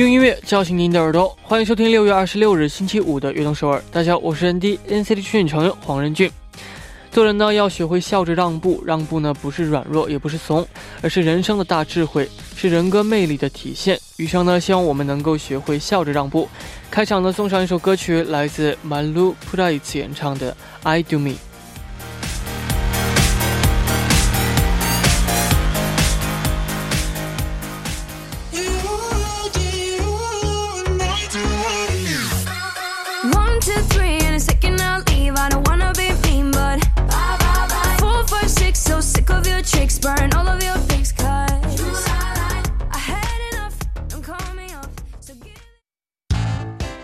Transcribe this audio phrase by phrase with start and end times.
[0.00, 3.78] 用音乐叫醒您的耳朵，欢迎收听六月二十六日星期五的《悦动首尔》。
[3.92, 6.30] 大家好，我是 ND NCT 训练成员黄仁俊。
[7.10, 10.66] 做人呢，要学会笑着让步，让步呢不是软弱，也不是怂，
[11.02, 12.26] 而是人生的大智慧，
[12.56, 14.00] 是人格魅力的体现。
[14.16, 16.48] 余生呢，希望我们能够学会笑着让步。
[16.90, 21.32] 开场呢，送上一首歌曲，来自 Malu Price 演唱的《I Do Me》。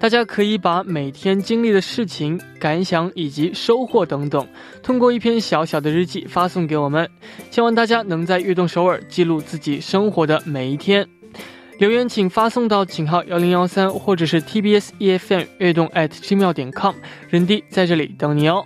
[0.00, 4.46] 大家可以把每天经历的事情、感想以及收获等等，
[4.80, 7.10] 通过一篇小小的日记发送给我们。
[7.50, 11.06] 希望大家能在悦动首尔记录自己生活的每一天。
[11.78, 16.94] 留言请发送到井号幺零幺三，或者是 TBS EFM 悦动 at gmail 点 com，
[17.28, 18.64] 人弟在这里等你哦。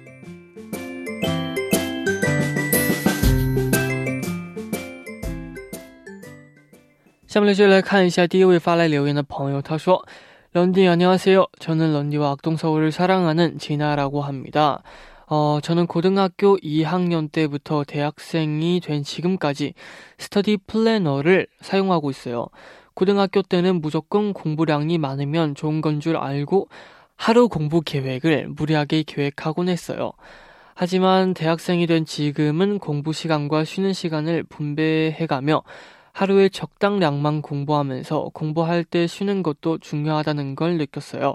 [7.27, 10.07] 下面就来看一下第一位发来留言的朋友，他说。
[10.55, 11.47] 런디 안녕하세요.
[11.61, 14.83] 저는 런디와 악동서울을 사랑하는 진아라고 합니다.
[15.27, 19.73] 어, 저는 고등학교 2학년 때부터 대학생이 된 지금까지
[20.19, 22.49] 스터디 플래너를 사용하고 있어요.
[22.93, 26.69] 고등학교 때는 무조건 공부량이 많으면 좋은 건 줄 알고
[27.17, 30.13] 하루 공부 계획을 무리하게 계획하곤 했어요.
[30.75, 35.63] 하지만 대학생이 된 지금은 공부 시간과 쉬는 시간을 분배해가며
[36.13, 41.35] 하루에 적당량만 공부하면서 공부할 때 쉬는 것도 중요하다는 걸 느꼈어요.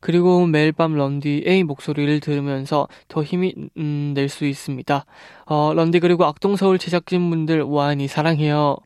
[0.00, 5.04] 그리고 매일 밤 런디의 목소리를 들으면서 더 힘이 음, 낼 수 있습니다.
[5.46, 8.76] 어, 런디 그리고 악동서울 제작진분들 와인이 사랑해요.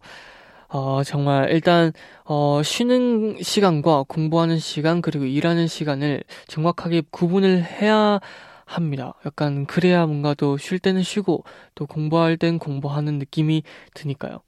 [0.69, 1.93] 어, 정말 일단
[2.25, 8.19] 어, 쉬는 시간과 공부하는 시간 그리고 일하는 시간을 정확하게 구분을 해야
[8.67, 9.15] 합니다.
[9.27, 11.45] 약간 그래야 뭔가 또 쉴 때는 쉬고
[11.77, 13.63] 또 공부할 땐 공부하는 느낌이
[13.95, 14.41] 드니까요.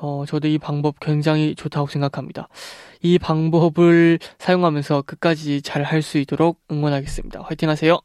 [0.00, 2.48] 어, 저도 이 방법 굉장히 좋다고 생각합니다.
[3.02, 7.42] 이 방법을 사용하면서 끝까지 잘 할 수 있도록 응원하겠습니다.
[7.42, 7.98] 화이팅 하세요!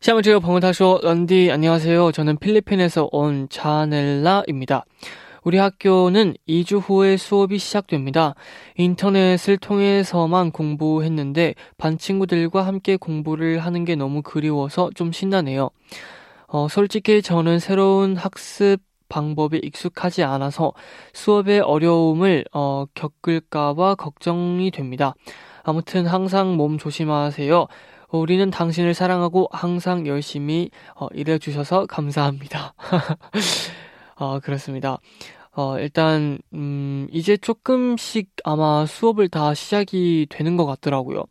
[0.00, 2.12] 시험을 제가 방문하쇼 런디 안녕하세요.
[2.12, 4.84] 저는 필리핀에서 온 자넬라입니다.
[5.44, 8.34] 우리 학교는 2주 후에 수업이 시작됩니다.
[8.76, 15.70] 인터넷을 통해서만 공부했는데 반 친구들과 함께 공부를 하는 게 너무 그리워서 좀 신나네요.
[16.48, 18.78] 어, 솔직히 저는 새로운 학습
[19.12, 20.72] 방법이 익숙하지 않아서
[21.12, 25.14] 수업에 어려움을 어, 겪을까봐 걱정이 됩니다.
[25.62, 27.66] 아무튼 항상 몸 조심하세요.
[28.10, 32.72] 우리는 당신을 사랑하고 항상 열심히 어, 일해주셔서 감사합니다.
[34.16, 34.98] 어, 그렇습니다.
[35.54, 41.24] 어, 일단, 음, 이제 조금씩 아마 수업을 다 시작이 되는 것 같더라고요.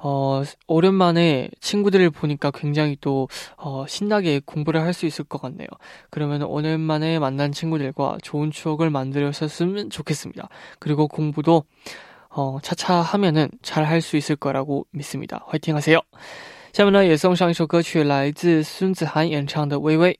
[0.00, 5.66] 어, 오랜만에 친구들을 보니까 굉장히 또, 어, 신나게 공부를 할 수 있을 것 같네요.
[6.10, 10.48] 그러면 오랜만에 만난 친구들과 좋은 추억을 만들었으면 좋겠습니다.
[10.78, 11.64] 그리고 공부도,
[12.28, 15.44] 어, 차차 하면은 잘 할 수 있을 거라고 믿습니다.
[15.48, 16.00] 화이팅 하세요!
[16.72, 20.12] 下面呢，也送上一首歌曲，来自孙子涵演唱的《微微》。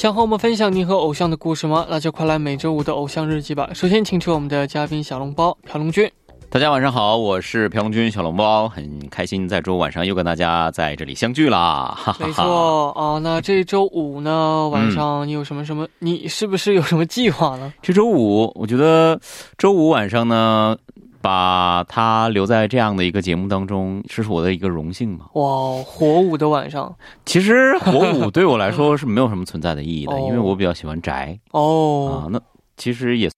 [0.00, 1.86] 想和我们分享您和偶像的故事吗？
[1.90, 3.68] 那就快来每周五的偶像日记吧。
[3.74, 6.10] 首先，请出我们的嘉宾小笼包朴龙君。
[6.48, 11.94] 大家晚上好，我是朴龙君小笼包，很开心在周五晚上又跟大家在这里相聚啦。
[12.18, 15.86] 没错啊，那这周五呢晚上你有什么什么？
[15.98, 17.70] 你是不是有什么计划呢？
[17.82, 19.20] 这周五，我觉得
[19.58, 20.78] 周五晚上呢。
[21.22, 25.26] 把他留在这样的一个节目当中，这是我的一个荣幸嘛。
[25.34, 26.96] 哇，火舞的晚上
[27.26, 32.28] 其实火舞对我来说是没有什么存在的意义的，哦因为我比较喜欢宅哦啊哦。。
[32.30, 32.40] 那
[32.76, 33.30] 其实也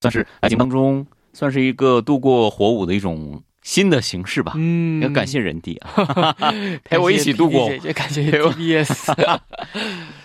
[0.00, 4.52] 算是爱情当中算是一个度过火舞的一种新的形式吧。
[4.56, 6.42] 嗯，要感谢人弟啊，
[6.84, 9.12] 陪我一起度过感谢 TBS。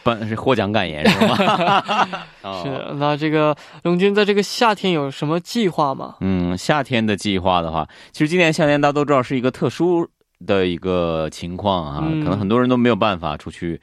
[0.02, 2.08] 办 是获奖感言是吗？
[2.42, 3.54] 哦是，那这个
[3.84, 6.16] 龙军在这个夏天有什么计划吗？
[6.22, 10.08] 嗯，夏天的计划的话，其实今年夏天大家都知道是一个特殊
[10.46, 13.82] 的一个情况啊，嗯可能很多人都没有办法出去，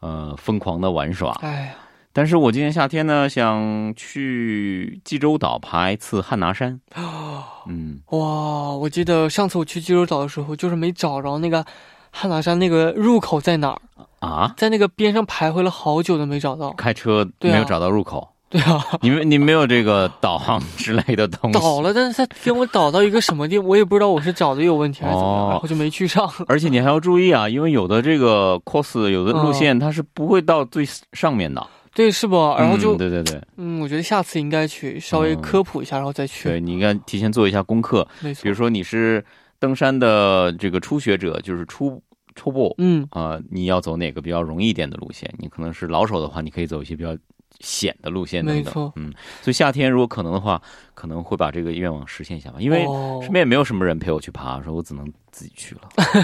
[0.00, 1.32] 呃，疯狂的玩耍。
[1.42, 1.74] 哎呀，
[2.12, 6.80] 但是我今年夏天呢，想去济州岛爬一次汉拿山。
[7.68, 8.72] 嗯，哇！
[8.72, 11.64] 我记得上次我去济州岛的时候，就是没找着那个
[12.10, 13.80] 汉拿山那个入口在哪儿，
[14.18, 16.70] 啊，在那个边上徘徊了好久都没找到。
[16.72, 21.58] 开车没有找到入口，对啊， 你们你没有这个导航之类的东西。
[21.58, 26.28] 导了，但是他给我导到一个什么地，我也不知道我是找的有问题还是怎么样，哦然后就没去上。
[26.48, 32.36] 而且你还要注意啊，因为有的这个 course 有的路线它是不会到最上面的，对，是不？
[32.58, 36.48] 然后就嗯、对对对嗯，我觉得下次应该去稍微科普一下，然后再去。
[36.48, 38.06] 对，你应该提前做一下功课。
[38.20, 38.42] 没错。
[38.42, 39.24] 比如说你是
[39.58, 42.02] 登山的这个初学者，就是初
[42.34, 45.32] 初步嗯，啊、你要走哪个比较容易一点的路线？
[45.38, 47.16] 你可能是老手的话，你可以走一些比较
[47.60, 48.64] 险的路线等等。
[48.64, 50.60] 没错嗯，所以夏天如果可能的话，
[50.94, 52.56] 可能会把这个愿望实现一下吧。
[52.58, 55.82] 因为哦身边也没有什么人陪我去爬，说我只能自己去了。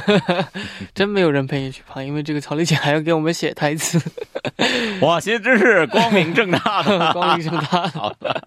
[0.94, 4.00] 真没有人陪你去爬，因为这个曹丽姐还要给我们写台词，
[5.02, 7.12] 哇，其实真是光明正大的。
[7.12, 7.88] 光明正大。
[7.88, 8.42] 好的，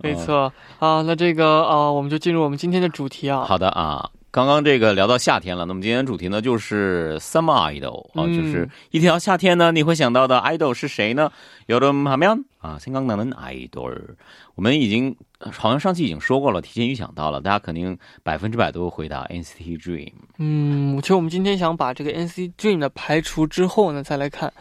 [0.00, 3.44] 没错啊，那这个啊，我们就进入我们今天的主题啊。
[3.44, 4.10] 好的啊。
[4.31, 11.31] 刚刚这个聊到夏天了，那么今天的主题呢就是 summer idol 啊，嗯就是一提到夏天呢，你会想到的 idol 是谁呢？
[11.67, 14.16] 여름하면 啊新疆男篮埃德尔
[14.54, 24.52] 我们已经好像上期已经说过了提前预想到了大家肯定百分之百都会回答 nct dream 嗯其实我们今天想把这个 nct dream 的排除之后呢再来看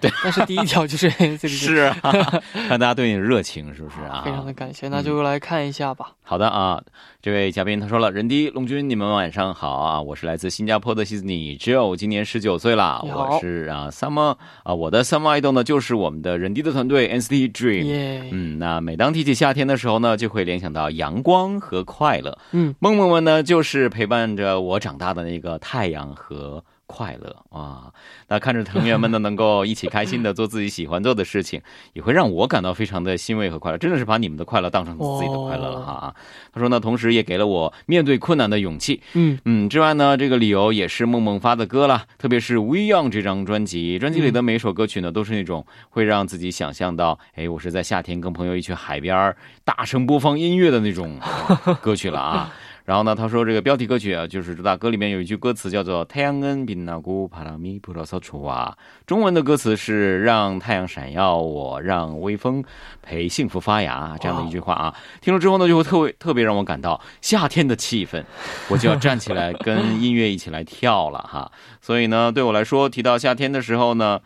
[0.00, 4.22] 对但是第一条就是 nct 是哈哈哈看大家对你的热情是不是啊？
[4.24, 6.12] 非常的感谢那就来看一下吧。
[6.22, 6.82] 好的啊
[7.20, 17.84] 这位嘉宾他说了任迪龙军你们晚上好啊我是来自新加坡的希思黎只有今年十九岁啦我是啊 summer 啊我的 Summer idol 呢就是我们的任迪的团队 nct Dream。
[17.84, 22.38] 耶，嗯，那每当提起夏天的时候呢，就会联想到阳光和快乐。
[22.52, 27.92] 嗯，梦梦们呢，就是陪伴着我长大的那个太阳和快乐啊。
[28.26, 33.78] 那看着成员们呢，能够一起开心的做自己喜欢做的事情，也会让我感到非常的欣慰和快乐。
[33.78, 35.92] 真的是把你们的快乐当成自己的快乐了哈。
[35.92, 36.14] 啊
[36.52, 39.00] 他说呢，同时也给了我面对困难的勇气。
[39.14, 51.18] 嗯嗯，之外呢，这个理由也是梦梦发的歌啦，特别是《We Young》这张专辑，专辑里的每一首歌曲呢，都是那种会让自己想象到，哎，我是在夏天跟朋友一起去海边儿大声播放音乐的那种
[51.64, 52.52] 呃歌曲了啊。
[52.85, 58.73] 然后呢，他说这个标题歌曲啊，就是主打歌里面有一句歌词叫做“太阳은빛나고바람이불어서좋아”，
[59.07, 62.63] 中文的歌词是“让太阳闪耀，我让微风
[63.01, 64.93] 陪幸福发芽”这样的一句话啊。
[65.21, 68.23] 听了之后呢，就会特别特别让我感到夏天的气氛，
[68.69, 71.51] 我就要站起来跟音乐一起来跳了哈。
[71.81, 74.21] 所以呢，对我来说，提到夏天的时候呢，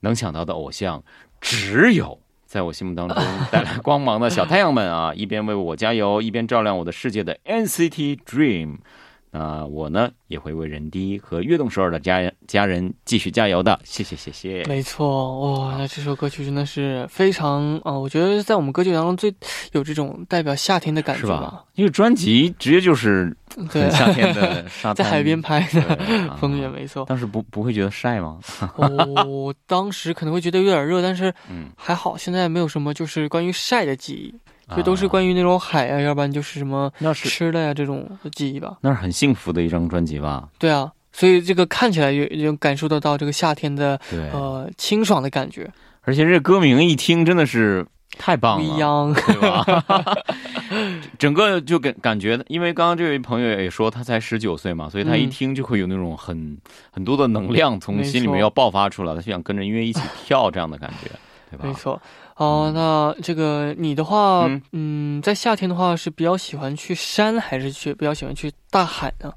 [0.00, 1.02] 能想到的偶像
[1.40, 2.20] 只有。
[2.49, 3.15] 在我心目当中
[3.51, 8.77] 带来光芒的小太阳们啊，一边为我加油，一边照亮我的世界的 NCT Dream。
[9.31, 14.63] 那我呢也会为人低和悦动首尔的家家人继续加油的，谢谢谢谢。
[14.65, 19.33] 没错，哇，那这首歌曲真的是非常啊、我觉得在我们歌曲当中最
[19.71, 21.63] 有这种代表夏天的感觉是吧？
[21.75, 23.35] 因为专辑直接就是
[23.71, 25.99] 对很，夏天的 沙滩，在海边拍的
[26.41, 27.05] 风也，没错。
[27.05, 28.39] 当时不不会觉得晒吗？
[28.77, 34.35] 哦，当时可能会觉得有点热，但是 嗯，还好，现在没有什么就是关于晒的记忆，
[34.69, 38.77] 啊就都是关于那种海啊，要不然就是什么那是吃的呀这种的记忆吧。
[38.81, 40.47] 那是很幸福的一张专辑吧？
[40.57, 43.99] 对啊，所以这个看起来有有感受得到这个夏天的，
[44.31, 45.69] 呃清爽的感觉，
[46.01, 47.85] 而且这歌名一听真的是
[48.17, 49.13] 太棒了，一样。
[49.13, 49.65] 对吧？
[51.17, 56.57] 整个就感感觉，因为刚刚这位朋友也说他才十九岁嘛，所以他一嗯听就会有那种很
[56.91, 61.09] 很多的能量从心里面要爆发出来，他就想跟着音乐一起跳这样的感觉，
[61.49, 61.65] 对吧？
[61.65, 62.01] 没错，
[62.37, 69.33] 哦、那这个你的话，嗯嗯在夏天的话是比较喜欢去山，还是去比较喜欢去大海呢？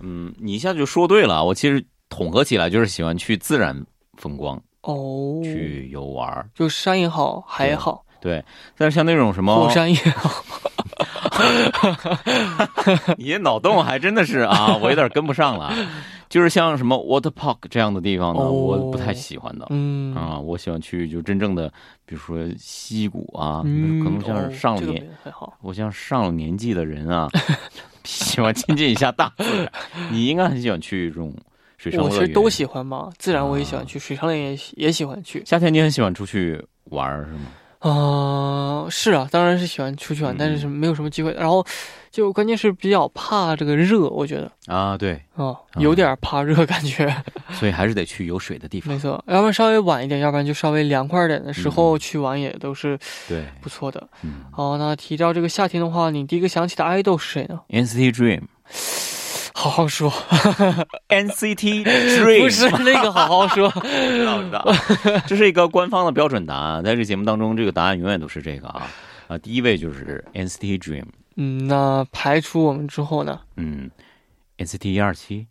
[0.00, 3.84] 嗯，你一下就说对了，我其实统合起来就是喜欢去自然
[4.16, 6.48] 风光，哦，去游玩。
[6.54, 8.44] 就山也好，海也好，对，
[8.76, 10.44] 但是像那种什么火山也好
[13.18, 15.72] 你脑洞还真的是啊，我有点跟不上了。
[16.28, 19.66] 就是像什么 water park 这样的地方呢，哦我不太喜欢的。
[19.70, 21.68] 嗯啊，我喜欢去就真正的，
[22.04, 25.56] 比如说溪谷啊，嗯，可能像是上了哦这个年，还好。
[25.62, 27.28] 我像上了年纪的人啊，
[28.04, 29.72] 喜欢亲近一下大自然。
[30.10, 31.34] 你应该很喜欢去这种
[31.76, 32.14] 水上乐园。
[32.16, 35.42] 我其实都喜欢嘛，自然我也喜欢去，水上乐园也喜也喜欢去。
[35.44, 37.40] 夏天你很喜欢出去玩是吗？
[37.80, 41.32] 啊、是啊，当然是喜欢出去玩，嗯但是是没有什么机会。
[41.34, 41.64] 然后
[42.10, 47.14] 就关键是比较怕这个热，我觉得啊，对，啊、有点怕热感觉。
[47.54, 48.98] 所以还是得去有水的地方没。
[49.00, 54.08] 错，要不然稍微晚一点，要不然就稍微凉快点的时候嗯去玩也都是对，不错的。
[54.22, 58.42] 嗯好，那提到这个夏天的话，你第一个想起的爱豆是谁呢？，NCT Dream。
[59.58, 60.08] 好好说，
[61.10, 63.68] NCT Dream 不是那个好好说。
[63.82, 64.64] 知道知道，
[65.26, 68.86] 这是一个官方的标准答案，在这个节目当中，这个答案永远都是这个啊
[69.26, 73.40] 啊，第一位就是 NCT Dream，嗯，那排除我们之后呢？
[73.56, 73.90] 嗯
[74.58, 75.44] ，NCT 一二七，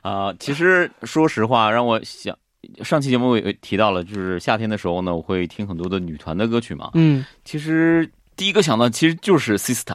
[0.00, 2.34] 啊，其实说实话，让我想。
[2.82, 6.90] 上期节目我也提到了，就是夏天的时候呢，我会听很多的女团的歌曲嘛。
[6.94, 9.94] 嗯，其实第一个想到其实就是 Sista，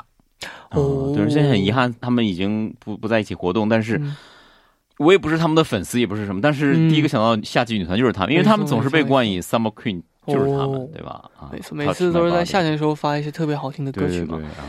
[0.72, 4.16] 哦对，现在很遗憾，他们已经不不在一起活动，但是嗯
[4.98, 11.30] 我也不是他们的粉丝，也不是什么，但是嗯第一个想到夏季女团就是他们，因为他们总是被冠以 Summer Queen，就是他们哦，对吧？
[11.38, 14.38] 啊每次都是在夏天的时候发一些特别好听的歌曲嘛。
[14.38, 14.64] 对对对啊，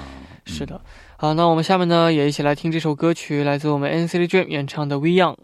[0.47, 0.81] 是的，
[1.19, 5.35] 好，那我们下面呢也一起来听这首歌曲，来自我们 NCT Dream 演唱的《We Young》。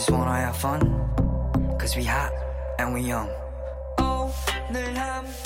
[0.00, 0.80] just wanna have fun,
[1.78, 2.32] cause we hot
[2.78, 3.28] and we young.
[3.98, 4.30] Oh,
[4.70, 5.39] 늘 함께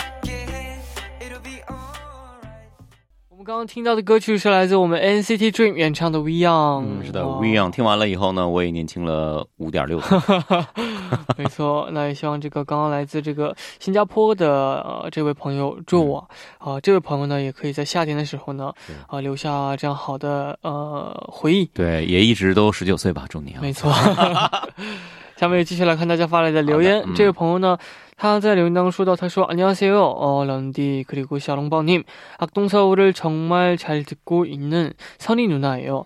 [3.46, 6.82] 刚刚听到的歌曲是来自我们 NCT Dream 演唱的《We Young》。
[6.84, 10.18] 嗯，是的哇，We Young 听完了以后呢，我也年轻了五点六岁。
[11.38, 16.26] 没错，那也希望这个刚刚来自这个新加坡的呃这位朋友 Joe 啊，
[16.58, 21.66] 啊、这位朋友呢也可以在夏天的时候呢对啊、留下这样好的呃回忆。
[21.66, 23.60] 对，也一直都十九岁吧，祝你啊。
[23.62, 23.94] 没错。
[25.37, 27.01] 下面继续来看大家发来的留言。
[27.01, 27.79] 好的嗯这位朋友呢，
[28.17, 32.05] 他在留言当中说到，他说：“안녕하세요，어 런디 그리고 샤롱바님
[32.39, 36.05] 악동서울을 정말 잘 듣고 있는 선희 누나예요.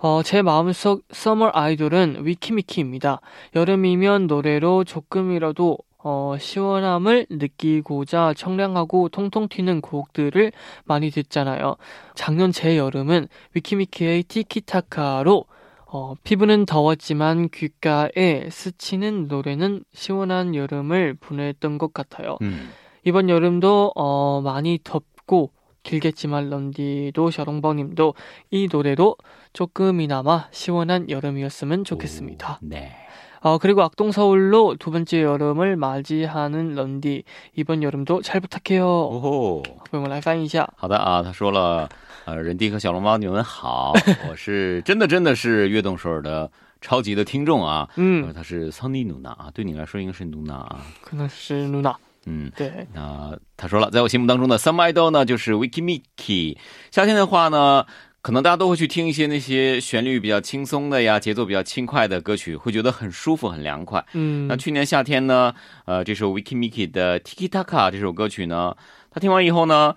[0.00, 3.20] 어, 제 마음속 서머 아이돌은 위키미키입니다.
[3.54, 10.50] 여름이면 노래로 조금이라도 어, 시원함을 느끼고자 청량하고 통통 튀는 곡들을
[10.82, 11.76] 많이 듣잖아요.
[12.16, 15.44] 작년 제 여름은 위키미키의 티키타카로
[15.89, 22.37] 어, 피부는 더웠지만 귓가에 스치는 노래는 시원한 여름을 보냈던 것 같아요.
[22.41, 22.69] 음,
[23.03, 25.51] 이번 여름도 어, 많이 덥고
[25.83, 28.13] 길겠지만 런디도 셔롱버님도
[28.51, 29.15] 이 노래로
[29.53, 32.59] 조금이나마 시원한 여름이었으면 좋겠습니다.
[32.61, 33.06] 오, 네.
[33.40, 38.86] 어, 그리고 악동서울로 두 번째 여름을 맞이하는 런디 이번 여름도 잘 부탁해요.
[38.86, 39.62] 哦吼。
[39.90, 40.68] 我们来翻译一下。
[40.76, 41.88] 好的啊，他说了，
[42.24, 43.92] 呃，人弟和小笼包，你们好，
[44.30, 46.50] 我是真的真的是悦动首尔的
[46.80, 47.88] 超级的听众啊。
[47.90, 50.86] 呃嗯，他是桑尼努娜啊，对你来说应该是努娜啊。
[51.02, 51.94] 可能是露娜。
[52.24, 56.56] 嗯，对，那他说了，在我心目当中的 Summer Idol 呢，就是 Wiki Miki。
[56.92, 57.84] 夏天的话呢，
[58.27, 64.05] 可能大家都会去听一些那些旋律比较轻松的呀，节奏比较轻快的歌曲，会觉得很舒服、很凉快。
[64.11, 65.53] 嗯那，去年夏天呢，
[65.85, 68.75] 呃，这首 Wiki Miki 的 Tiki Taka 这首歌曲呢，
[69.09, 69.95] 他听完以后呢，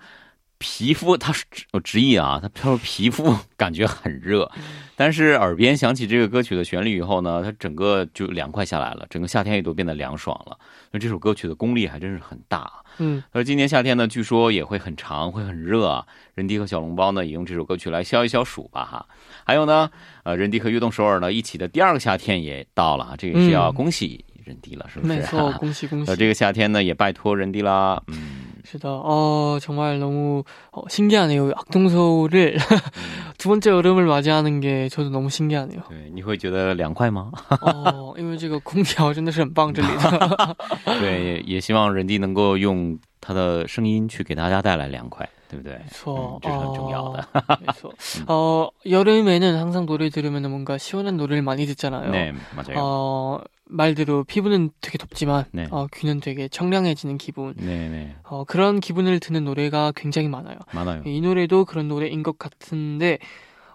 [0.61, 4.49] 皮肤他是我直译啊，他他说皮肤 感觉很热，
[4.95, 10.55] 但是耳边响起这个歌曲的旋律以后呢，他整个就凉快下来了，整个夏天也都变得凉爽了。
[10.91, 12.73] 那这首歌曲的功力还真是很大啊。
[12.99, 16.05] 嗯，而今年夏天呢，据说也会很长，会很热啊。
[16.35, 19.05] 任迪和小笼包呢，也用这首歌曲来消一消暑吧哈。
[19.43, 19.89] 还有呢，
[20.23, 25.13] 呃，任迪和悦动首尔呢一起的第二个夏天也到了，这个是要嗯恭喜任迪了，是不是？
[25.13, 26.15] 没错， 恭喜恭喜呃，。
[26.15, 28.01] 这个夏天呢，也拜托人迪啦。
[28.07, 30.42] 嗯， 是的, 어, 정말 너무
[30.72, 31.52] 어, 신기하네요.
[31.56, 32.58] 악동서울을
[33.38, 35.82] 두 번째 여름을 맞이하는 게 저도 너무 신기하네요.
[35.88, 37.30] 对，你会觉得凉快吗？
[37.60, 40.56] 어, 因为这个空调真的是很棒，这里的。
[40.98, 45.78] 对，也也希望人迪能够用他的声音去给大家带来凉快，对不对？
[45.88, 46.16] 그렇죠.
[46.16, 47.24] 嗯这是很重要的。
[47.32, 47.90] 어, 그래서
[48.26, 52.10] 어, 여름에는 항상 노래 들으면 뭔가 시원한 노래를 많이 듣잖아요.
[52.10, 52.74] 네, 맞아요.
[52.76, 55.66] 어, 말대로 피부는 되게 덥지만 네.
[55.70, 57.54] 어, 귀는 되게 청량해지는 기분.
[57.56, 60.56] 네, 네, 어, 그런 기분을 드는 노래가 굉장히 많아요.
[60.72, 61.02] 많아요.
[61.04, 63.18] 이 노래도 그런 노래인 것 같은데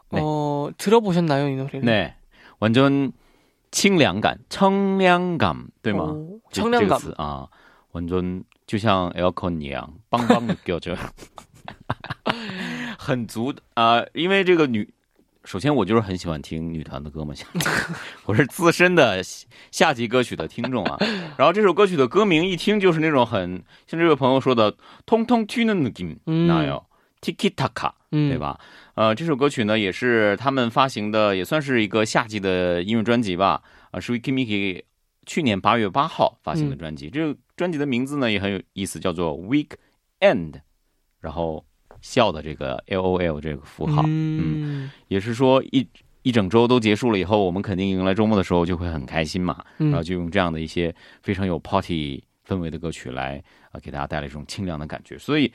[0.10, 0.20] 네.
[0.22, 1.82] 어, 들어보셨나요, 이 노래를?
[1.82, 2.16] 네,
[2.60, 3.12] 완전
[3.72, 6.12] 清凉感, 청량감, 对吗？
[6.12, 6.80] 오, 这 청량감.
[6.80, 7.48] 这个词啊，
[7.92, 10.96] 완전就像 aircon 一样，邦邦느껴져，
[12.98, 14.88] 很足啊、因为这个女，
[15.47, 17.33] 首先我就是很喜欢听女团的歌嘛，
[18.27, 19.23] 我是资深的
[19.71, 20.99] 夏季歌曲的听众啊，
[21.39, 24.77] 然后这首歌曲的歌名一听就是那种很，像这位朋友说的，
[25.07, 26.83] 通通 TUNA NAGIM NAIL
[27.21, 28.59] TIKITA KA 对吧？
[28.95, 33.63] 呃，这首歌曲呢也是他们发行的，也算是一个夏季的音乐专辑吧。
[33.93, 34.83] 啊，是 WIKIMIKI
[35.27, 40.55] 去年八月八号发行的专辑，这个专辑的名字呢也很有意思，叫做 WEEKEND
[41.21, 41.65] 然后。
[42.01, 45.87] 笑的这个 L O L 这个符号，嗯也是说一
[46.23, 49.65] 一整周都结束了以后，我们肯定迎来周末的时候就会很开心嘛。
[49.79, 53.37] 然后嗯，就用这样的一些非常有 party 氛围的歌曲来
[53.71, 55.17] 啊、呃给大家带来一种清凉的感觉。
[55.19, 55.53] 所以，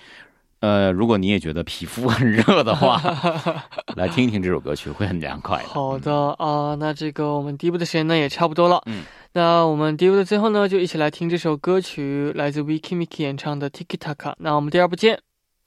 [0.61, 3.01] 呃，如果你也觉得皮肤很热的话，
[3.97, 5.69] 来听一听这首歌曲会很凉快的。
[5.69, 8.81] 好的啊、那这个我们第一部的时间呢也差不多了。
[8.85, 14.35] 嗯，那我们第一部的最后呢，就一起来听这首歌曲，来自 Vicky Micky 演唱的 Tiki Taka。
[14.37, 15.19] 那我们第二部见。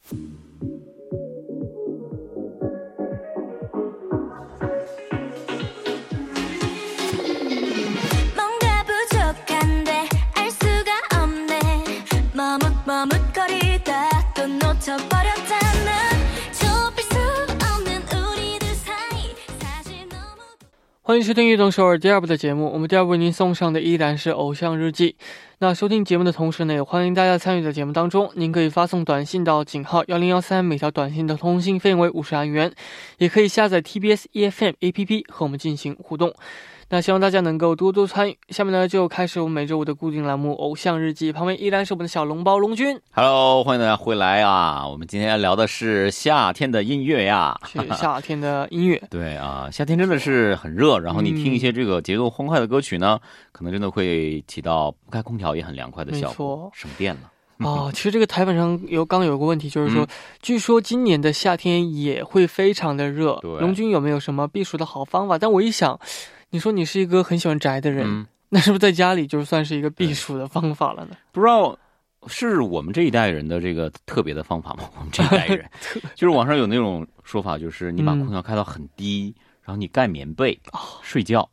[0.06, 0.20] Thank
[0.62, 0.93] you.
[21.06, 22.73] 欢迎收听《运动首尔》第二部的节目。
[22.73, 25.11] 我们第二部为您送上的依然是《偶像日记》。
[25.58, 28.30] 那收听节目的同时呢，也欢迎大家参与到节目当中。
[28.37, 32.73] 您可以发送短信到井号幺零幺三，每条短信的通信费用为五十韩元。
[33.18, 36.34] 也可以下载 TBS EFM APP 和我们进行互动。
[36.94, 38.38] 那希望大家能够多多参与。
[38.50, 44.86] 下面呢，就开始我们每周五的固定栏目《偶像日记》，旁边依然是我们的小笼包龙君，Hello，欢迎大家回来啊！
[44.86, 47.58] 我们今天要聊的是夏天的音乐呀。
[47.66, 49.02] 是夏天的音乐。
[49.10, 53.18] 对啊，夏天真的是很热，然后你听一些这个节奏欢快的歌曲呢，
[53.50, 57.22] 可能真的会起到不开空调也很凉快的效果，省电了。
[57.58, 60.08] 哦， 其实这个台本上有刚有个问题，就是说，嗯
[60.40, 63.36] 据说今年的夏天也会非常的热。
[63.42, 65.36] 对龙君有没有什么避暑的好方法？
[65.36, 65.98] 但我一想，
[66.54, 71.16] 你说你是一个很喜欢宅的人，嗯，那是不是在家里就算是一个避暑的方法了呢？
[71.32, 71.76] 不知道
[72.28, 74.88] 是我们这一代人的这个特别的方法吗？
[74.96, 75.68] 我们这一代人，
[76.14, 78.20] 就是网上有那种说法，就是你把嗯。
[78.20, 79.34] 空调开到很低，
[79.64, 80.56] 然后你盖棉被、
[81.02, 81.50] 睡觉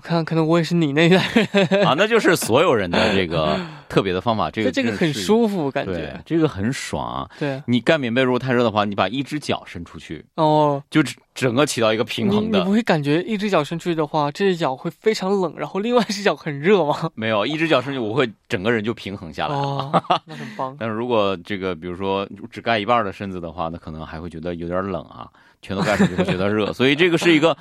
[0.00, 4.50] 我看可能我也是你那一代人， 啊，那就是所有人的这个特别的方法。
[4.50, 7.28] 这个这这个很，舒服，感觉，这个很爽啊。
[7.38, 10.82] 对你盖棉被如果太热的话，你把一只脚伸出去，哦。
[10.88, 12.70] 就整整个起到一个平衡的你不。
[12.70, 16.96] 会感觉一只脚伸出去的话，这只脚会非常冷，然后另外一只脚很热吗？
[17.14, 19.60] 没有，一只脚伸出去，我会整个人就平衡下来了。
[19.60, 20.74] 哦， 那很棒。
[20.80, 25.28] 但是如果这个，比如说只盖一半的身子的话，那可能还会觉得有点冷啊，
[25.60, 27.54] 全都盖上就会觉得热，所以这个是一个，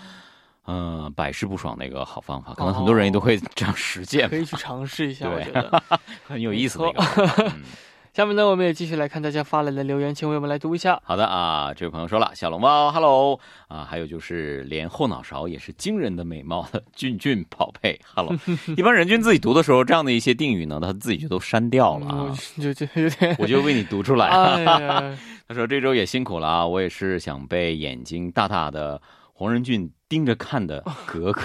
[0.71, 5.83] 嗯、百试不爽的一个好方法，可能很多人也都会这样实践可，以去尝试一下，我对觉得。
[6.27, 7.03] 很有意思的一个。
[7.45, 7.61] 嗯
[8.11, 10.99] 下面呢，我们也继续来看大家发来的留言，请为我们来读一下。
[11.05, 18.35] 好的啊，这位朋友说了，小龙猫，hello 啊，还有就是连后脑勺也是惊人的美貌的 俊俊宝贝，hello。
[18.75, 24.27] 一般人均自己读的时候，这样的一些定语呢，他自己就都删掉了啊，嗯就就有点，我就为你读出来。
[24.27, 25.15] 哎，
[25.47, 28.99] 他说这周也辛苦了啊，我也是想被眼睛大大的
[29.39, 31.41] 黄仁俊盯着看的格格。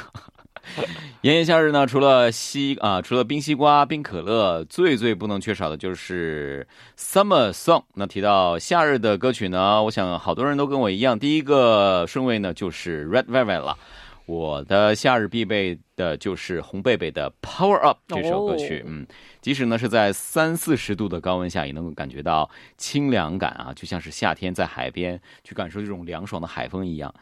[1.20, 6.66] 炎炎夏日呢，除了西啊，除了冰西瓜、冰可乐，最最不能缺少的就是
[6.98, 7.84] summer song。
[7.94, 13.78] 那提到夏日的歌曲呢，我想好多人都跟我一样，第一个顺位呢就是 Red Velvet 了。
[14.26, 19.06] 我的夏日必备的就是红贝贝的《Power Up》这首歌曲，哦嗯，
[19.40, 27.14] 即使呢是在三四十度的高温下，也能够感觉到清凉感啊，就像是夏天在海边去感受这种凉爽的海风一样。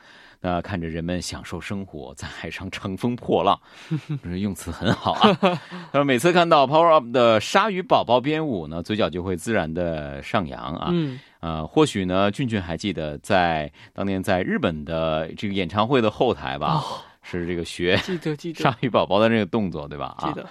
[0.45, 3.59] 那看着人们享受生活，在海上乘风破浪，
[4.39, 5.39] 用词很好啊。
[5.41, 10.89] 他说每次看到 Power Up 的鲨鱼宝宝编舞呢，嘴角就会自然的上扬啊。
[10.93, 16.83] 嗯，呃，或许呢，俊俊还记得在当年在日本的这个演唱会的后台吧，哦，
[17.23, 20.17] 是这个学记得记得鲨鱼宝宝的这个动作，对吧？
[20.19, 20.45] 啊，记得，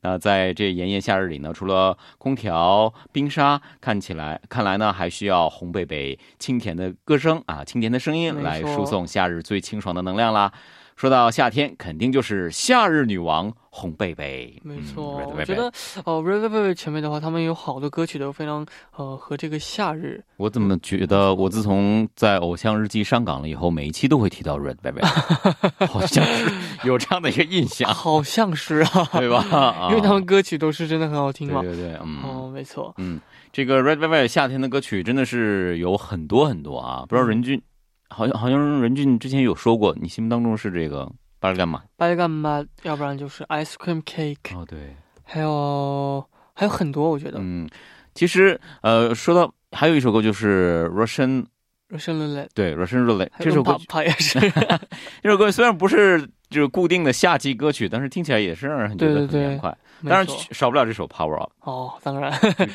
[0.00, 10.52] 那在这炎炎夏日里呢，除了空调、冰沙，看起来看来呢，还需要红贝贝清甜的歌声啊，清甜的声音来输送夏日最清爽的能量啦。
[10.98, 14.60] 说到夏天，肯定就是夏日女王红贝贝。
[14.64, 15.22] 没错。
[15.24, 15.70] 嗯我觉得
[16.04, 25.06] 哦，Red Velvet 前面的话，他们有好多歌曲都非常呃和这个夏日，我怎么觉得，我自从在《偶像日记》上岗了以后，每一期都会提到 Red Velvet，
[25.86, 26.50] 好像是
[26.82, 29.46] 有这样的一个印象，好像是啊，对吧？
[29.52, 31.62] 啊 因为他们歌曲都是真的很好听嘛。
[31.62, 32.18] 对对对，嗯。
[32.24, 32.92] 哦，没错。
[32.98, 33.20] 嗯，
[33.52, 37.62] 这个 Red Velvet 夏天的歌曲真的是有很多很多啊，不知道任俊，
[38.08, 41.82] 好像好像任俊之前有说过，你心目当中是这个巴尔干嘛？
[41.96, 42.64] 白干嘛？
[42.82, 47.38] 要不然就是 Ice Cream Cake，哦，对，还有还有很多，我觉得。
[47.40, 47.68] 嗯，
[48.14, 54.40] 其实呃，说到还有一首歌就是 Russian，Russian Roulette，，对 Russian Roulette 这首歌也是，
[55.22, 59.76] 这首歌虽然不是就是固定的夏季歌曲，但是听起来也是让人觉得很对对对凉快。
[60.04, 62.32] 当然少不了这首 Power Up，哦，当然。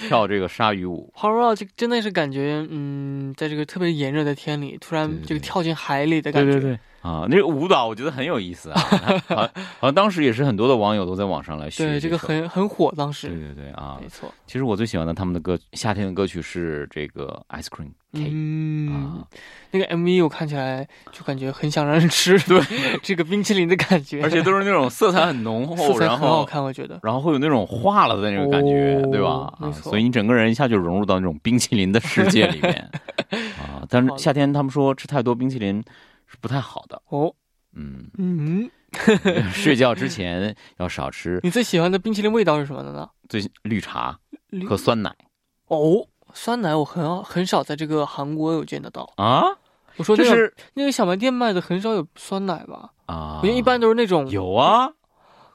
[0.07, 1.11] 跳这个鲨鱼舞。
[1.15, 6.79] Power Up 这真的是感觉，嗯，在这个特别炎热的天里，突然对对这个跳进海里的感觉，对对对。
[7.01, 8.79] 啊，那个舞蹈我觉得很有意思啊，
[9.27, 13.97] 好好像当时也是很多的网友都在网上来学对，这个很很火，当对时，对对啊。
[14.01, 14.07] 没。
[14.07, 19.27] 错，其实我最喜欢的他们的歌，夏天的歌曲是这个 Ice Cream Cake、嗯啊，，
[19.71, 22.61] 那个 MV 我看起来就感觉很想让人吃，对。
[23.03, 26.99] 这个冰淇淋的感觉，而且都是那种色彩很浓 色厚，彩然后很好看，我觉得。
[27.03, 29.53] 然后会有那种化了的那种感觉，哦对吧？
[29.59, 32.89] 啊，所以你整个人一下就融入到那种冰淇淋的世界里面
[33.59, 33.85] 啊。
[33.89, 35.83] 但是夏天他们说吃太多冰淇淋
[36.27, 37.33] 是不太好的，哦，
[37.75, 38.69] 嗯，嗯，
[39.53, 43.09] 睡觉之前要少吃你最喜欢的冰淇淋味道是什么的呢？
[43.29, 44.17] 最绿茶
[44.67, 45.13] 和酸奶
[45.67, 49.11] 哦，酸奶我很很少在这个韩国有见得到。
[49.17, 49.43] 啊，
[49.97, 52.89] 我说那个这是那个小卖店卖的很少有酸奶吧？
[53.05, 54.89] 啊，我觉得一般都是那种，有啊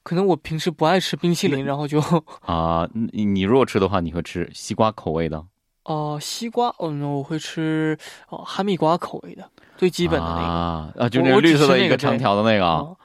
[0.03, 2.01] 可能我平时不爱吃冰淇淋，然后就
[2.41, 5.45] 啊，你你如果吃的话，你会吃西瓜口味的，
[5.85, 7.99] 哦西瓜，哦，那我会吃
[8.29, 10.43] 哦哈密瓜口味的，最基本的那个。
[10.43, 12.97] 啊啊，就那个绿色的一个吃那个长条的那个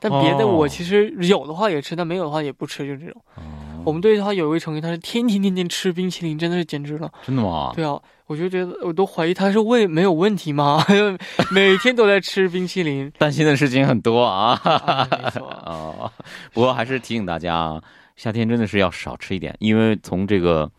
[0.00, 3.22] 但别的哦我其实有的话也吃，但没有的话也不吃，就这种。
[3.36, 3.42] 哦
[3.84, 7.10] 我们队的话有一位成员，他是天天天天吃冰淇淋，真的是简直了。
[7.26, 7.72] 真的吗？
[7.74, 10.84] 对啊，我就觉得我都怀疑他是胃没有问题吗？
[11.50, 13.10] 每天都在吃冰淇淋。
[13.18, 14.60] 担心的事情很多啊。
[14.64, 16.10] 啊、没错， 哦，
[16.52, 17.82] 不过还是提醒大家啊，
[18.16, 20.70] 夏天真的是要少吃一点，因为从这个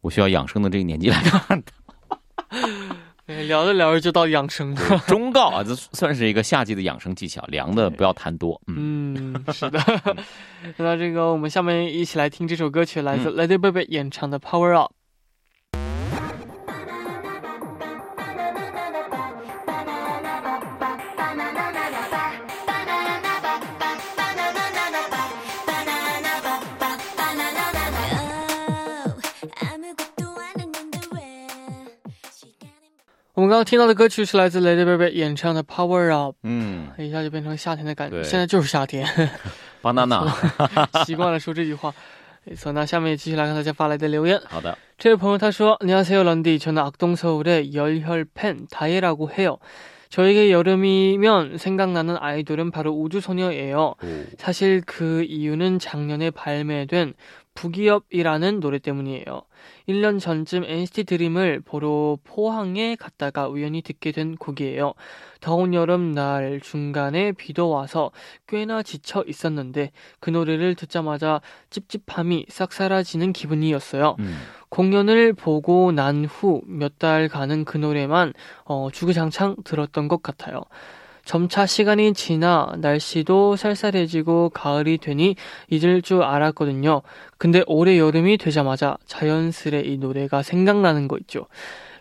[0.00, 1.72] 我需要养生的这个年纪来看，对
[3.46, 5.02] 聊着聊着就到养生了。
[5.06, 8.60] 忠告啊，这算是一个夏季的养生技巧，凉的不要贪多。
[8.66, 9.80] 嗯，嗯，是的。
[10.76, 14.92] 那这个我们下面一起来听这首歌曲，来自 Lady Baby 演唱的《Power Up》。
[33.39, 38.21] 我们刚刚听到的歌曲是来自 Lady Baby 演唱的《Power Up 嗯》，一下就变成夏天的感觉。
[38.21, 39.05] 对现在就是夏天，
[39.81, 40.25] ，banana，
[41.05, 41.93] 习惯了说这句话。
[42.45, 44.39] 没错，那下面继续来看大家发来的留言。
[44.47, 49.57] 好的，这位朋友他说안녕하세요 런디 저는 악동서울의 열혈 팬 다혜라고 해요.
[50.09, 53.77] 저에게 여름이면 생각나는 아이돌은 바로 우주소녀예요.
[53.79, 53.95] 哦
[54.37, 57.15] 사실 그 이유는 작년에 발매된
[57.55, 59.41] 북이업이라는 노래 때문이에요.
[59.90, 64.94] 1년 전쯤 NCT 드림을 보러 포항에 갔다가 우연히 듣게 된 곡이에요.
[65.40, 68.10] 더운 여름날 중간에 비도 와서
[68.46, 74.16] 꽤나 지쳐 있었는데 그 노래를 듣자마자 찝찝함이 싹 사라지는 기분이었어요.
[74.18, 74.36] 嗯
[74.70, 78.32] 공연을 보고 난 후 몇 달 가는 그 노래만
[78.64, 80.62] 어, 주구장창 들었던 것 같아요.
[81.29, 85.35] 점차 시간이 지나 날씨도 쌀쌀해지고 가을이 되니
[85.69, 87.01] 잊을 줄 알았거든요.
[87.37, 91.47] 근데 올해 여름이 되자마자 자연스레 이 노래가 생각나는 거 있죠.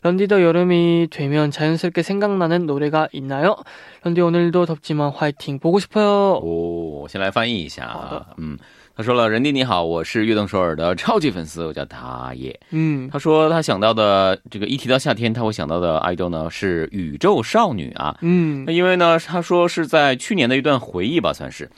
[0.02, 3.56] 런디도 여름이 되면 자연스럽게 생각나는 노래가 있나요?
[4.02, 6.40] 런디 오늘도 덥지만 화이팅 보고 싶어요.
[6.42, 8.58] 哦，我先来翻译一下好啊的，嗯，
[8.99, 18.17] 他说了：“人弟你好，我是悦动首尔的超级粉丝，我叫他也。”嗯，他说他想到的这个一提到夏天，他会想到的 idol 呢是宇宙少女啊。
[18.19, 21.69] 嗯，那因为呢，他说是在去年的一段回忆吧，算是。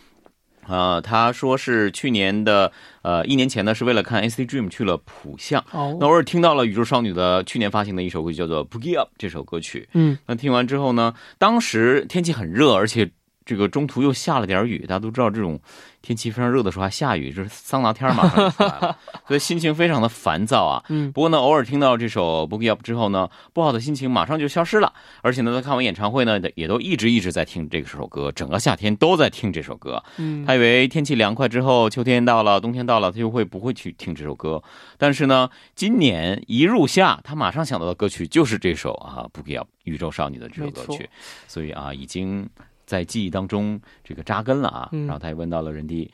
[0.65, 2.71] 啊，他说是去年的，
[3.03, 5.63] 呃，一年前呢，是为了看 S C Dream 去了浦项。
[5.73, 9.87] 哦，那偶尔听到了宇宙少女的去年发行的一首歌曲叫做《Boogie Up》这首歌曲。
[9.93, 13.11] 嗯，那听完之后呢，当时天气很热，而且
[13.45, 15.59] 这个中途又下了点雨，大家都知道这种
[16.01, 20.83] 天气非常热的时候还下雨，就是桑拿天儿马上就出来了， 所以心情非常的烦躁啊。
[20.89, 24.91] 嗯,不过呢，偶尔听到这首《Boogie Up》之后呢，不好的心情马上就消失了。
[25.21, 30.03] 而且呢，在看完演唱会呢，也都一直一直在听这首歌，整个夏天都在听这首歌。
[30.17, 34.61] 嗯,他以为天气凉快之后，秋天到了，冬天到了，他就会不会去听这首歌。
[34.97, 41.09] 但是呢，今年一入夏，他马上想到的歌曲就是这首啊《Boogie Up》宇宙少女的这首歌没曲，
[41.47, 42.49] 所以啊，已经
[42.91, 44.89] 在记忆当中这个扎根了啊。
[44.91, 46.11] 嗯然后他也问到了人弟。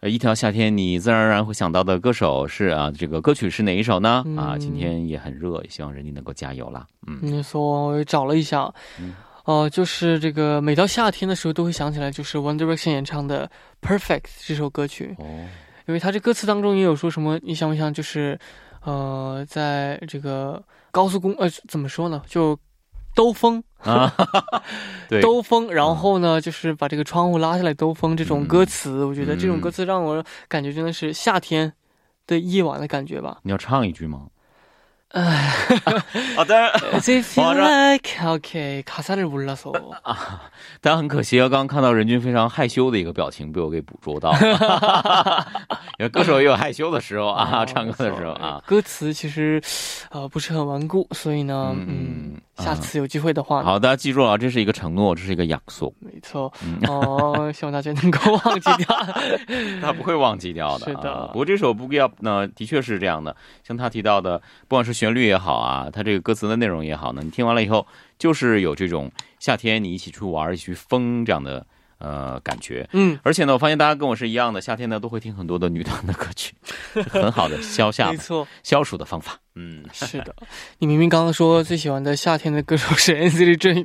[0.00, 4.24] 呃，一条夏天，你自然而然会想到的歌手是啊，这个歌曲是哪一首呢？
[4.36, 6.86] 啊，嗯今天也很热，也希望人弟能够加油啦。
[7.08, 13.50] 嗯，你说我也找了一下，嗯哦、就是这个每到夏天的时候都会想起来，就是 One Direction 演唱的
[13.88, 15.26] 《Perfect》这首歌曲，哦，
[15.86, 18.38] 因为他这歌词当中也有说什么，你想不想就是，
[18.84, 22.56] 呃，在这个高速公呃怎么说呢，就
[23.17, 24.11] 兜风啊，
[25.07, 31.73] 对，兜风，然后呢就是把这个窗户拉下来兜风这种嗯歌词，我觉得这种嗯歌词让我感觉真的是夏天
[32.25, 33.37] 的夜晚的感觉吧。
[33.43, 34.27] 你要唱一句吗？
[36.35, 36.55] 好的，
[36.91, 39.71] As if you 哇这 like OK 가사를 몰라서
[40.81, 45.47] 但很可惜啊，刚刚看到任俊非常害羞的一个表情被我给捕捉到了，
[45.99, 48.59] 因为歌手也有害羞的时候啊，唱歌的时候啊。
[48.65, 49.61] 歌词其实
[50.09, 56.78] 呃不是很顽固，所以呢，嗯嗯，嗯 下次有机会的话，好，大家记住了，这是一个承诺，这是一个养素，没错，嗯。
[56.88, 58.86] 哦， 希望大家能够忘记掉。
[59.80, 60.86] 他不会忘记掉的。
[60.90, 61.12] 是的。
[61.12, 61.26] 啊。
[61.28, 67.86] 不过这首《Boogie Up》呢，的确是这样的，像他提到的，不管是旋律也好啊，他这个歌词的内容也好呢，你听完了以后，
[68.18, 71.64] 就是有这种夏天你一起去玩、一起去疯这样的
[71.98, 72.88] 呃感觉。
[72.92, 76.54] 嗯，而且呢，我发现大家跟我是一样的，夏天呢都会听很多的女团的歌曲，
[77.10, 79.38] 很好的消夏没错，消暑的方法。
[79.54, 80.34] 嗯，是的。
[80.78, 83.84] 你明明刚刚说最喜欢的夏天的歌手是 NCT Dream，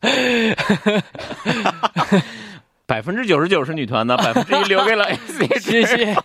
[2.91, 5.59] 百分之九十九是女团的，百分之一留给了 S H。
[5.59, 6.15] 谢谢。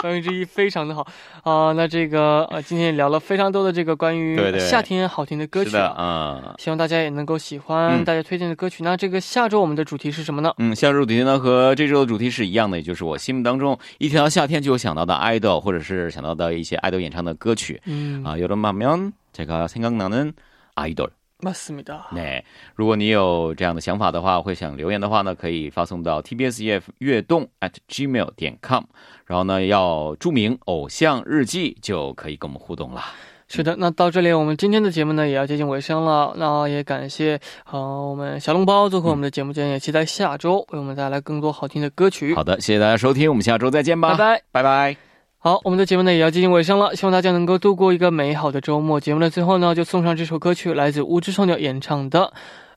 [0.00, 1.04] 百分之一非常的好
[1.42, 6.54] 啊、那这个呃，今天也聊了非常多的这个关于对对夏天好听的歌是的，曲啊，嗯。
[6.56, 8.84] 希望大家也能够喜欢嗯大家推荐的歌曲。
[8.84, 10.54] 那这个下周我们的主题是什么呢？
[10.58, 18.36] 嗯，下周主题呢和这周的主题是一样的，也就是我心目当中一提到夏天就有想到的 idol，或者是想到的一些 idol 演唱的歌曲嗯，啊。
[18.36, 20.32] 여름하면제가생각나는
[20.76, 21.08] idol。
[21.08, 21.10] 맞습
[21.51, 22.05] 니 다。
[22.11, 22.43] 那
[22.75, 28.83] 如果你有这样的想法的话，会想留言的话呢，可以发送到 tbsef 悦动 at gmail 点 com，
[29.25, 33.03] 然后呢要注明偶像日记，就可以跟我们互动了。
[33.49, 36.33] 是的，那到这里我们今天的节目呢也要接近尾声了。
[36.37, 42.33] 那也感谢呃我们小笼包做客我们的节目间，也期待下周为我们带来更多好听的歌曲。
[42.33, 44.41] 好的，谢谢大家收听，我们下周再见吧，拜拜。
[44.51, 45.12] 拜拜。
[45.45, 48.97] 好，我们的节目呢也要接近尾声了，希望大家能够度过一个美好的周末。
[48.97, 52.31] 节目的最后呢，就送上这首歌曲，来自无知少鸟演唱的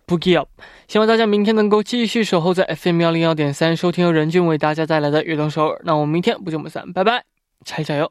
[0.12, 0.48] 《Boogie Up》。
[0.88, 5.80] 希望大家明天能够继续守候在 FM 幺零幺点三，收听由任俊为大家带来的悦动首尔。
[5.84, 7.22] 那我们明天不见不散，拜拜，
[7.64, 8.10] 加油加油！